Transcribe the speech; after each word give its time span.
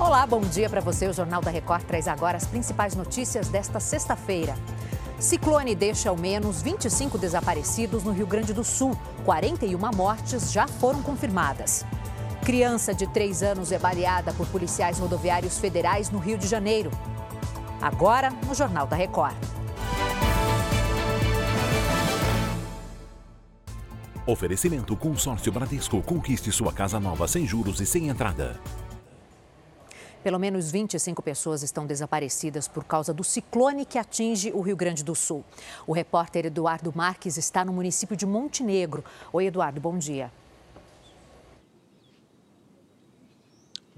Olá, 0.00 0.24
bom 0.24 0.40
dia 0.40 0.70
para 0.70 0.80
você. 0.80 1.08
O 1.08 1.12
Jornal 1.12 1.40
da 1.40 1.50
Record 1.50 1.82
traz 1.82 2.06
agora 2.06 2.36
as 2.36 2.46
principais 2.46 2.94
notícias 2.94 3.48
desta 3.48 3.80
sexta-feira. 3.80 4.54
Ciclone 5.18 5.74
deixa 5.74 6.08
ao 6.08 6.16
menos 6.16 6.62
25 6.62 7.18
desaparecidos 7.18 8.04
no 8.04 8.12
Rio 8.12 8.24
Grande 8.24 8.52
do 8.52 8.62
Sul. 8.62 8.96
41 9.24 9.76
mortes 9.96 10.52
já 10.52 10.68
foram 10.68 11.02
confirmadas. 11.02 11.84
Criança 12.44 12.94
de 12.94 13.08
3 13.08 13.42
anos 13.42 13.72
é 13.72 13.78
baleada 13.78 14.32
por 14.34 14.46
policiais 14.46 15.00
rodoviários 15.00 15.58
federais 15.58 16.10
no 16.10 16.20
Rio 16.20 16.38
de 16.38 16.46
Janeiro. 16.46 16.92
Agora, 17.82 18.30
no 18.46 18.54
Jornal 18.54 18.86
da 18.86 18.94
Record. 18.94 19.34
Oferecimento 24.24 24.96
Consórcio 24.96 25.50
Bradesco. 25.50 26.00
Conquiste 26.02 26.52
sua 26.52 26.72
casa 26.72 27.00
nova 27.00 27.26
sem 27.26 27.44
juros 27.44 27.80
e 27.80 27.86
sem 27.86 28.08
entrada. 28.08 28.60
Pelo 30.28 30.38
menos 30.38 30.70
25 30.70 31.22
pessoas 31.22 31.62
estão 31.62 31.86
desaparecidas 31.86 32.68
por 32.68 32.84
causa 32.84 33.14
do 33.14 33.24
ciclone 33.24 33.86
que 33.86 33.96
atinge 33.96 34.52
o 34.52 34.60
Rio 34.60 34.76
Grande 34.76 35.02
do 35.02 35.14
Sul. 35.14 35.42
O 35.86 35.92
repórter 35.94 36.44
Eduardo 36.44 36.92
Marques 36.94 37.38
está 37.38 37.64
no 37.64 37.72
município 37.72 38.14
de 38.14 38.26
Montenegro. 38.26 39.02
Oi, 39.32 39.46
Eduardo, 39.46 39.80
bom 39.80 39.96
dia. 39.96 40.30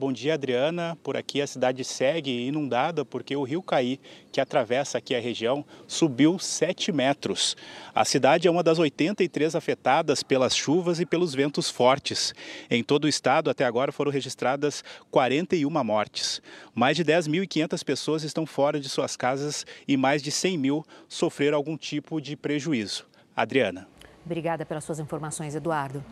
Bom 0.01 0.15
dia, 0.15 0.33
Adriana. 0.33 0.97
Por 1.03 1.15
aqui 1.15 1.43
a 1.43 1.47
cidade 1.47 1.85
segue 1.85 2.47
inundada 2.47 3.05
porque 3.05 3.37
o 3.37 3.43
rio 3.43 3.63
Caí, 3.63 4.01
que 4.33 4.41
atravessa 4.41 4.97
aqui 4.97 5.15
a 5.15 5.21
região, 5.21 5.63
subiu 5.87 6.39
7 6.39 6.91
metros. 6.91 7.55
A 7.95 8.03
cidade 8.03 8.49
é 8.49 8.51
uma 8.51 8.63
das 8.63 8.79
83 8.79 9.55
afetadas 9.55 10.23
pelas 10.23 10.57
chuvas 10.57 11.01
e 11.01 11.05
pelos 11.05 11.35
ventos 11.35 11.69
fortes. 11.69 12.33
Em 12.71 12.83
todo 12.83 13.05
o 13.05 13.09
estado, 13.09 13.51
até 13.51 13.67
agora, 13.67 13.93
foram 13.93 14.11
registradas 14.11 14.83
41 15.11 15.69
mortes. 15.85 16.41
Mais 16.75 16.97
de 16.97 17.05
10.500 17.05 17.85
pessoas 17.85 18.25
estão 18.25 18.47
fora 18.47 18.81
de 18.81 18.89
suas 18.89 19.19
casas 19.19 19.67
e 19.87 19.99
mais 19.99 20.23
de 20.23 20.31
100 20.31 20.57
mil 20.57 20.83
sofreram 21.11 21.59
algum 21.59 21.77
tipo 21.77 22.23
de 22.23 22.39
prejuízo. 22.39 23.07
Adriana. 23.37 23.87
Obrigada 24.25 24.65
pelas 24.65 24.83
suas 24.83 24.99
informações, 24.99 25.55
Eduardo. 25.55 26.03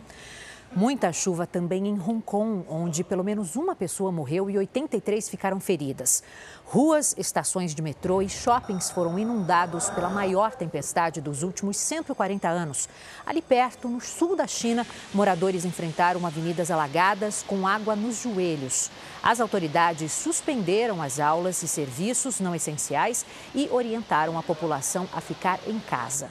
Muita 0.76 1.12
chuva 1.14 1.46
também 1.46 1.88
em 1.88 1.98
Hong 1.98 2.20
Kong, 2.20 2.64
onde 2.68 3.02
pelo 3.02 3.24
menos 3.24 3.56
uma 3.56 3.74
pessoa 3.74 4.12
morreu 4.12 4.50
e 4.50 4.58
83 4.58 5.26
ficaram 5.26 5.58
feridas. 5.58 6.22
Ruas, 6.66 7.14
estações 7.16 7.74
de 7.74 7.80
metrô 7.80 8.20
e 8.20 8.28
shoppings 8.28 8.90
foram 8.90 9.18
inundados 9.18 9.88
pela 9.88 10.10
maior 10.10 10.54
tempestade 10.54 11.22
dos 11.22 11.42
últimos 11.42 11.78
140 11.78 12.46
anos. 12.48 12.86
Ali 13.24 13.40
perto, 13.40 13.88
no 13.88 13.98
sul 13.98 14.36
da 14.36 14.46
China, 14.46 14.86
moradores 15.14 15.64
enfrentaram 15.64 16.26
avenidas 16.26 16.70
alagadas 16.70 17.42
com 17.42 17.66
água 17.66 17.96
nos 17.96 18.22
joelhos. 18.22 18.90
As 19.22 19.40
autoridades 19.40 20.12
suspenderam 20.12 21.00
as 21.00 21.18
aulas 21.18 21.62
e 21.62 21.66
serviços 21.66 22.40
não 22.40 22.54
essenciais 22.54 23.24
e 23.54 23.68
orientaram 23.72 24.38
a 24.38 24.42
população 24.42 25.08
a 25.14 25.20
ficar 25.22 25.58
em 25.66 25.78
casa. 25.80 26.28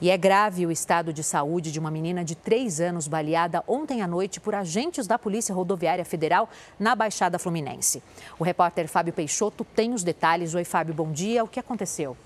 E 0.00 0.10
é 0.10 0.16
grave 0.16 0.64
o 0.64 0.70
estado 0.70 1.12
de 1.12 1.24
saúde 1.24 1.72
de 1.72 1.78
uma 1.80 1.90
menina 1.90 2.24
de 2.24 2.36
três 2.36 2.80
anos 2.80 3.08
baleada 3.08 3.64
ontem 3.66 4.00
à 4.00 4.06
noite 4.06 4.38
por 4.38 4.54
agentes 4.54 5.08
da 5.08 5.18
Polícia 5.18 5.52
Rodoviária 5.52 6.04
Federal 6.04 6.48
na 6.78 6.94
Baixada 6.94 7.38
Fluminense. 7.38 8.00
O 8.38 8.44
repórter 8.44 8.86
Fábio 8.86 9.12
Peixoto 9.12 9.64
tem 9.64 9.92
os 9.92 10.04
detalhes. 10.04 10.54
Oi, 10.54 10.64
Fábio, 10.64 10.94
bom 10.94 11.10
dia. 11.10 11.42
O 11.42 11.48
que 11.48 11.58
aconteceu? 11.58 12.16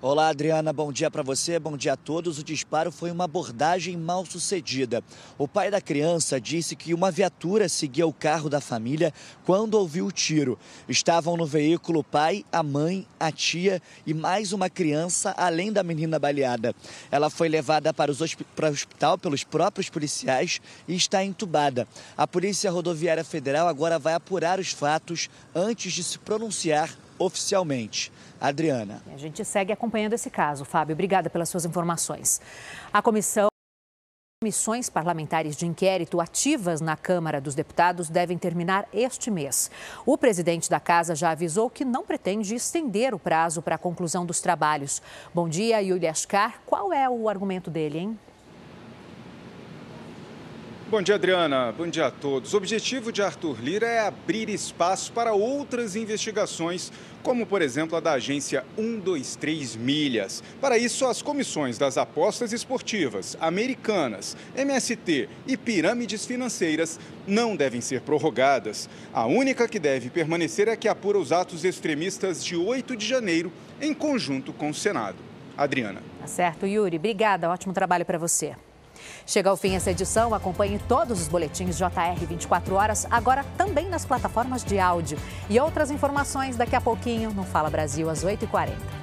Olá, 0.00 0.28
Adriana, 0.28 0.72
bom 0.72 0.92
dia 0.92 1.10
para 1.10 1.24
você, 1.24 1.58
bom 1.58 1.76
dia 1.76 1.94
a 1.94 1.96
todos. 1.96 2.38
O 2.38 2.44
disparo 2.44 2.92
foi 2.92 3.10
uma 3.10 3.24
abordagem 3.24 3.96
mal 3.96 4.24
sucedida. 4.24 5.02
O 5.36 5.48
pai 5.48 5.72
da 5.72 5.80
criança 5.80 6.40
disse 6.40 6.76
que 6.76 6.94
uma 6.94 7.10
viatura 7.10 7.68
seguia 7.68 8.06
o 8.06 8.12
carro 8.12 8.48
da 8.48 8.60
família 8.60 9.12
quando 9.44 9.74
ouviu 9.74 10.06
o 10.06 10.12
tiro. 10.12 10.56
Estavam 10.88 11.36
no 11.36 11.44
veículo 11.44 11.98
o 11.98 12.04
pai, 12.04 12.44
a 12.52 12.62
mãe, 12.62 13.08
a 13.18 13.32
tia 13.32 13.82
e 14.06 14.14
mais 14.14 14.52
uma 14.52 14.70
criança, 14.70 15.34
além 15.36 15.72
da 15.72 15.82
menina 15.82 16.16
baleada. 16.16 16.76
Ela 17.10 17.28
foi 17.28 17.48
levada 17.48 17.92
para, 17.92 18.12
os 18.12 18.36
para 18.54 18.68
o 18.68 18.72
hospital 18.72 19.18
pelos 19.18 19.42
próprios 19.42 19.88
policiais 19.88 20.60
e 20.86 20.94
está 20.94 21.24
entubada. 21.24 21.88
A 22.16 22.24
Polícia 22.24 22.70
Rodoviária 22.70 23.24
Federal 23.24 23.66
agora 23.66 23.98
vai 23.98 24.14
apurar 24.14 24.60
os 24.60 24.70
fatos 24.70 25.28
antes 25.52 25.92
de 25.92 26.04
se 26.04 26.20
pronunciar 26.20 26.96
oficialmente. 27.18 28.12
Adriana. 28.40 29.02
A 29.12 29.16
gente 29.16 29.44
segue 29.44 29.72
acompanhando 29.72 30.12
esse 30.12 30.30
caso. 30.30 30.64
Fábio, 30.64 30.94
obrigada 30.94 31.28
pelas 31.28 31.48
suas 31.48 31.64
informações. 31.64 32.40
A 32.92 33.02
comissão. 33.02 33.48
Comissões 34.40 34.88
parlamentares 34.88 35.56
de 35.56 35.66
inquérito 35.66 36.20
ativas 36.20 36.80
na 36.80 36.96
Câmara 36.96 37.40
dos 37.40 37.56
Deputados 37.56 38.08
devem 38.08 38.38
terminar 38.38 38.86
este 38.94 39.32
mês. 39.32 39.68
O 40.06 40.16
presidente 40.16 40.70
da 40.70 40.78
casa 40.78 41.16
já 41.16 41.32
avisou 41.32 41.68
que 41.68 41.84
não 41.84 42.04
pretende 42.04 42.54
estender 42.54 43.12
o 43.12 43.18
prazo 43.18 43.60
para 43.60 43.74
a 43.74 43.78
conclusão 43.78 44.24
dos 44.24 44.40
trabalhos. 44.40 45.02
Bom 45.34 45.48
dia, 45.48 45.82
Yulia 45.82 46.12
Ascar. 46.12 46.60
Qual 46.64 46.92
é 46.92 47.10
o 47.10 47.28
argumento 47.28 47.68
dele, 47.68 47.98
hein? 47.98 48.18
Bom 50.90 51.02
dia, 51.02 51.16
Adriana. 51.16 51.70
Bom 51.70 51.86
dia 51.86 52.06
a 52.06 52.10
todos. 52.10 52.54
O 52.54 52.56
objetivo 52.56 53.12
de 53.12 53.20
Arthur 53.20 53.60
Lira 53.60 53.86
é 53.86 54.00
abrir 54.00 54.48
espaço 54.48 55.12
para 55.12 55.34
outras 55.34 55.94
investigações, 55.94 56.90
como, 57.22 57.44
por 57.44 57.60
exemplo, 57.60 57.94
a 57.94 58.00
da 58.00 58.12
agência 58.12 58.64
123 58.74 59.76
Milhas. 59.76 60.42
Para 60.62 60.78
isso, 60.78 61.04
as 61.04 61.20
comissões 61.20 61.76
das 61.76 61.98
apostas 61.98 62.54
esportivas, 62.54 63.36
americanas, 63.38 64.34
MST 64.56 65.28
e 65.46 65.58
pirâmides 65.58 66.24
financeiras 66.24 66.98
não 67.26 67.54
devem 67.54 67.82
ser 67.82 68.00
prorrogadas. 68.00 68.88
A 69.12 69.26
única 69.26 69.68
que 69.68 69.78
deve 69.78 70.08
permanecer 70.08 70.68
é 70.68 70.76
que 70.76 70.88
apura 70.88 71.18
os 71.18 71.32
atos 71.32 71.66
extremistas 71.66 72.42
de 72.42 72.56
8 72.56 72.96
de 72.96 73.06
janeiro, 73.06 73.52
em 73.78 73.92
conjunto 73.92 74.54
com 74.54 74.70
o 74.70 74.74
Senado. 74.74 75.18
Adriana. 75.54 76.00
Tá 76.18 76.26
certo, 76.26 76.64
Yuri. 76.64 76.96
Obrigada. 76.96 77.50
Ótimo 77.50 77.74
trabalho 77.74 78.06
para 78.06 78.16
você. 78.16 78.54
Chega 79.26 79.50
ao 79.50 79.56
fim 79.56 79.74
essa 79.74 79.90
edição, 79.90 80.34
acompanhe 80.34 80.78
todos 80.88 81.20
os 81.20 81.28
boletins 81.28 81.76
JR 81.76 82.26
24 82.28 82.74
horas, 82.74 83.06
agora 83.10 83.44
também 83.56 83.88
nas 83.88 84.04
plataformas 84.04 84.64
de 84.64 84.78
áudio. 84.78 85.18
E 85.48 85.58
outras 85.60 85.90
informações 85.90 86.56
daqui 86.56 86.76
a 86.76 86.80
pouquinho 86.80 87.32
no 87.32 87.44
Fala 87.44 87.70
Brasil, 87.70 88.08
às 88.10 88.24
8h40. 88.24 88.97